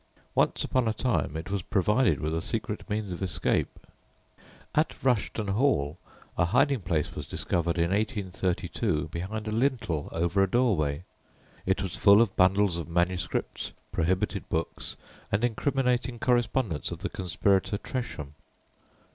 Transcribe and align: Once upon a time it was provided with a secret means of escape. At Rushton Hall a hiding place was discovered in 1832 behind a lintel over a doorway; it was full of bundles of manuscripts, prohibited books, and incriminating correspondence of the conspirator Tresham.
Once 0.33 0.63
upon 0.63 0.87
a 0.87 0.93
time 0.95 1.37
it 1.37 1.51
was 1.51 1.61
provided 1.61 2.19
with 2.19 2.33
a 2.33 2.41
secret 2.41 2.89
means 2.89 3.11
of 3.11 3.21
escape. 3.21 3.85
At 4.73 5.03
Rushton 5.03 5.49
Hall 5.49 5.99
a 6.39 6.45
hiding 6.45 6.81
place 6.81 7.13
was 7.13 7.27
discovered 7.27 7.77
in 7.77 7.91
1832 7.91 9.09
behind 9.09 9.47
a 9.47 9.51
lintel 9.51 10.09
over 10.11 10.41
a 10.41 10.49
doorway; 10.49 11.03
it 11.67 11.83
was 11.83 11.95
full 11.95 12.19
of 12.19 12.35
bundles 12.35 12.79
of 12.79 12.89
manuscripts, 12.89 13.73
prohibited 13.91 14.49
books, 14.49 14.95
and 15.31 15.43
incriminating 15.43 16.17
correspondence 16.17 16.89
of 16.89 16.97
the 17.05 17.09
conspirator 17.09 17.77
Tresham. 17.77 18.33